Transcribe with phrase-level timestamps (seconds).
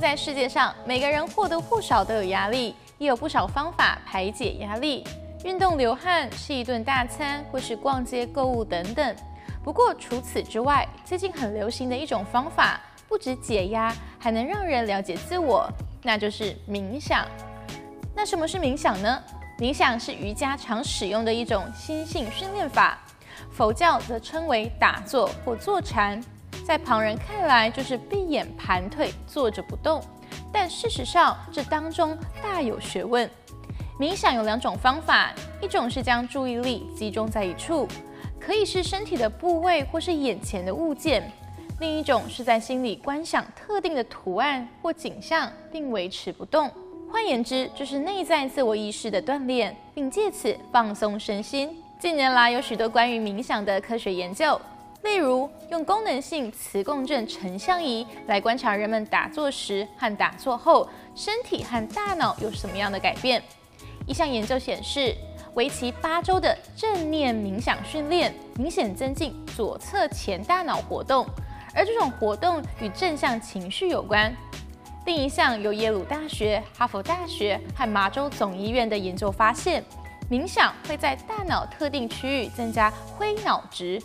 [0.00, 5.06] 在世界上，每个人或多或少都有压力，也有不少方法排解压力。
[5.44, 9.14] 运动、流汗、吃一顿大餐，或是逛街购物等等。
[9.62, 15.70] 不过除此之外，最近很流行的一种方法，不止解压，还能让人了解自我，
[16.02, 17.26] 那就是冥想。
[18.14, 19.22] 那什么是冥想呢？
[19.58, 22.98] 冥想是瑜伽常使用的一种心性训练法，
[23.52, 26.22] 佛教则称为打坐或坐禅。
[26.70, 30.00] 在旁人看来，就是闭眼盘腿坐着不动，
[30.52, 33.28] 但事实上这当中大有学问。
[33.98, 37.88] 冥想有两种方法，一种是将注意力集中在一处，
[38.38, 41.20] 可以是身体的部位或是眼前的物件；
[41.80, 46.70] 另一种是在心里观想特定的图案或景象，并维持不动。
[47.10, 51.82] 换言之，就是内在自我意识的锻炼，并借此放松身心。
[51.98, 54.58] 近年来有许多关于冥想的科学研究，
[55.02, 63.42] 例如用功能性磁共振成像仪来观察人们打坐时和打坐后身体和大脑有什么样的改变。
[64.06, 65.14] 一项研究显示，
[65.54, 71.26] 为期八周的正念冥想训练明显增进左侧前大脑活动，
[71.74, 74.34] 而这种活动与正向情绪有关。
[75.06, 79.82] 另一项由耶鲁大学、哈佛大学和麻州总医院的研究发现，
[80.30, 84.00] 冥想会在大脑特定区域增加灰脑值，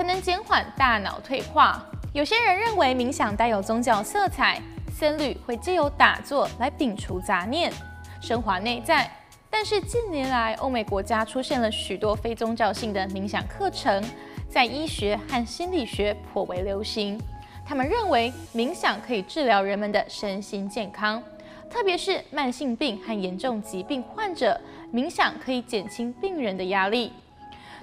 [0.00, 1.84] 可能减缓大脑退化。
[2.14, 4.58] 有些人认为冥想带有宗教色彩，
[4.90, 7.70] 僧侣会借由打坐来摒除杂念，
[8.18, 9.10] 升华内在。
[9.50, 14.02] 但是近年来，欧美国家出现了许多非宗教性的冥想课程，
[14.48, 17.20] 在医学和心理学颇为流行。
[17.62, 21.22] 他们认为冥想可以治疗人们的身心健康，
[21.68, 24.58] 特别是慢性病和严重疾病患者，
[24.94, 27.12] 冥想可以减轻病人的压力。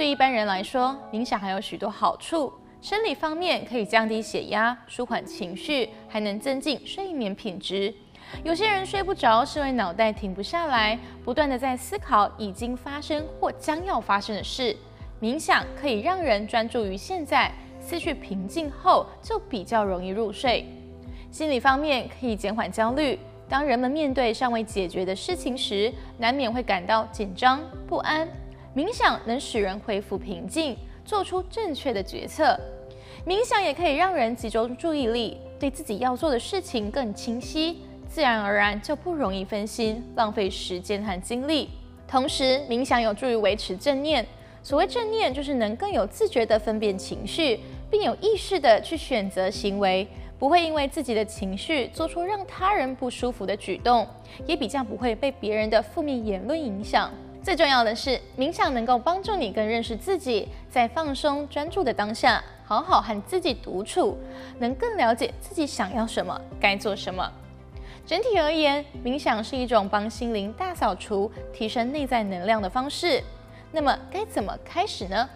[0.00, 2.50] 对一般人来说，冥想还有许多好处。
[2.80, 7.92] 生理方面可以降低血压、舒缓情绪，还能增进睡眠品质。
[8.42, 14.74] 有些人睡不着，是因为脑袋停不下来，不断地在思考已经发生或将要发生的事。
[15.20, 20.64] 冥想可以让人专注于现在，思绪平静后就比较容易入睡。
[21.30, 23.18] 心理方面可以减缓焦虑，
[23.50, 28.26] 当人们面对尚未解决的事情时，难免会感到紧张不安。
[28.74, 32.58] 冥想能使人恢复平静，做出正确的决策。
[33.26, 37.78] 冥想也可以让人集中注意力，对自己要做的事情更清晰。
[38.08, 41.70] 自然而然就不容易分心，浪费时间和精力。
[42.06, 44.24] 同时，冥想有助于维持正念。
[44.62, 47.58] 所谓正念，就是能更有自觉地分辨情绪，
[47.90, 50.06] 并有意识地去选择行为，
[50.38, 54.06] 不会因为自己的情绪做出让他人不舒服的举动，
[54.46, 57.10] 也比较不会被别人的负面言论影响。
[57.42, 64.18] 最重要的是，冥想能够帮助你更认识自己，在放松专注的当下，好好和自己独处，
[64.58, 67.32] 能更了解自己想要什么，该做什么。
[68.06, 73.22] 整体而言，冥想是一种帮心灵大扫除、提升内在能量的方式。
[73.72, 75.28] 那么该怎么开始呢？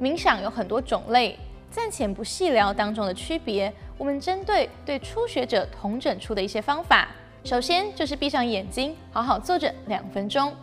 [0.00, 1.38] 冥想有很多种类，
[1.70, 3.70] 暂且不细聊当中的区别。
[3.98, 7.08] 我们针对对初学者同整出的一些方法。
[7.44, 10.54] 首先就是闭上眼睛，好好坐着两分钟。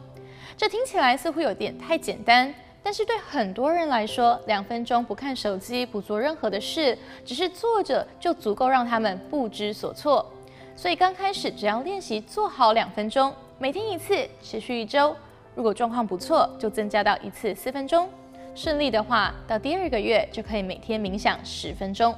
[0.56, 10.32] 这听起来似乎有点太简单，但是对很多人来说，两分钟不看手机、不做任何的事，只是坐着就足够让他们不知所措。
[10.76, 15.16] 所以刚开始只要练习做好两分钟，每天一次，持续一周。
[15.56, 18.10] 如果状况不错，就增加到一次四分钟。
[18.56, 22.14] 顺利的话，到第二个月就可以每天冥想十分钟。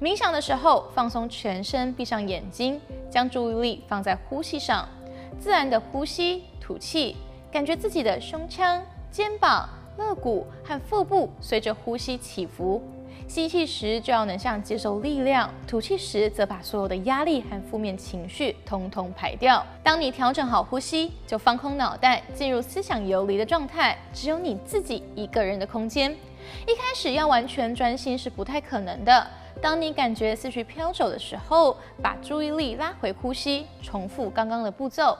[0.00, 2.80] 冥想的时候，放松全身，闭上眼睛，
[3.10, 4.88] 将注意力放在呼吸上，
[5.38, 7.16] 自然的呼吸、吐气，
[7.52, 9.68] 感觉自己的胸腔、肩膀、
[9.98, 12.82] 肋骨和腹部随着呼吸起伏。
[13.28, 19.62] 吸气时就要能像接受力量，吐气时则把所有的压力和负面情绪通通排掉。
[19.82, 26.10] 当你调整好呼吸，就放空脑袋，进入思想游离的状态，只有你自己一个人的空间。
[26.66, 29.26] 一开始要完全专心是不太可能的。
[29.60, 35.16] 当你感觉思绪飘走的时候，把注意力拉回呼吸，重复刚刚的步骤。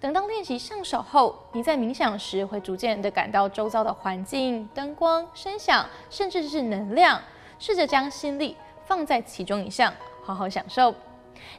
[0.00, 7.20] 等到练习上手后，你在冥想时会逐渐地感到周遭的环境、灯光、声响，甚至是能量。
[7.58, 9.92] 试着将心力放在其中一项，
[10.22, 10.92] 好好享受。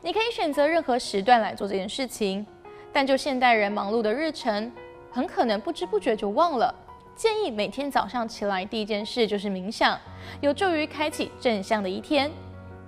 [0.02, 2.46] 你可以选择任何时段来做这件事情，
[2.92, 4.72] 但就现代人忙碌的日程，
[5.10, 6.74] 很可能不知不觉就忘了。
[7.16, 9.98] 建议每天早上起来第一件事就是冥想，
[10.42, 12.30] 有助于开启正向的一天。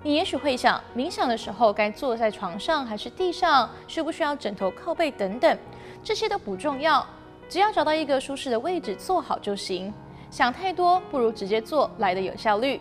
[0.02, 3.68] 你也许会想，冥想的时候该坐在床上还是地上？
[3.88, 5.58] 需不需要枕头靠背等等？
[6.04, 7.04] 这些都不重要，
[7.48, 9.92] 只要找到一个舒适的位置坐好就行。
[10.30, 12.80] 想太多，不如直接做来的有效率。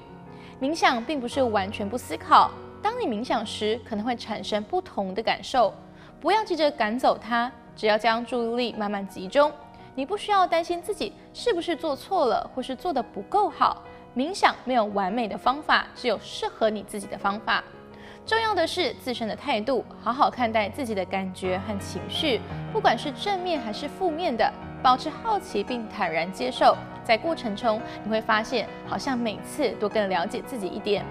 [0.61, 2.51] 冥想并不是完全不思考，
[2.83, 5.73] 当你冥想时，可能会产生不同的感受。
[6.21, 9.51] 不要急着赶走它，只要将注意力慢慢集中。
[9.95, 13.81] 你不需要担心自己是不是做错了，或是做得不够好。
[14.17, 17.63] 冥想没有完美的方法，只有适合你自己的方法。
[18.25, 22.41] 重要的是自身的态度，好好看待自己的感觉和情绪，
[22.73, 26.75] 不管是正面还是负面的，保持好奇并坦然接受。
[27.03, 31.05] 在过程中，你会发现，好像每次都更了解自己一点。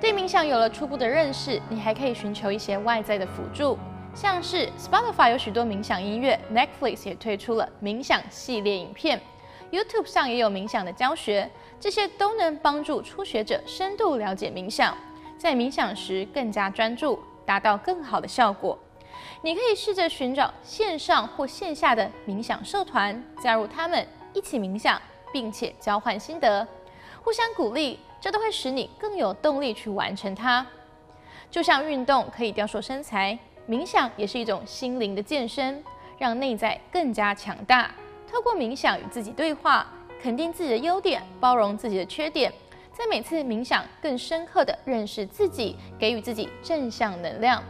[0.00, 3.76] 对冥想有了初步的认识，你还可以寻求一些外在的辅助，
[4.14, 9.20] 像是 Spotify 有许多冥想音乐，Netflix 也推出了冥想系列影片
[9.72, 14.96] ，YouTube 上也有冥想的教学，这些都能帮助初学者深度了解冥想，
[15.36, 18.78] 在冥想时更加专注，达到更好的效果。
[19.40, 25.00] 你可以试着寻找线上或线下的冥想社团，加入他们一起冥想，
[25.32, 26.64] 并且交换心得，
[27.24, 27.98] 互相鼓励。
[28.20, 30.64] 这都会使你更有动力去完成它。
[31.50, 33.36] 就像运动可以雕塑身材，
[33.68, 35.82] 冥想也是一种心灵的健身，
[36.18, 37.90] 让内在更加强大。
[38.32, 39.86] 透过冥想与自己对话，
[40.18, 42.50] 肯定自己的优点，包容自己的缺点，
[42.90, 47.62] 在每次冥想更深刻地认识自己，给予自己正向能量。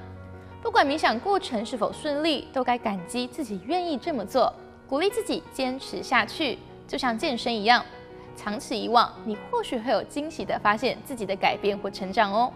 [0.62, 4.54] 不管冥想过程是否顺利，都该感激自己愿意这么做，
[4.88, 6.56] 鼓励自己坚持下去，
[6.86, 7.84] 就像健身一样。
[8.36, 12.52] 长此以往，你或许会有惊喜的发现自己的改变或成长哦。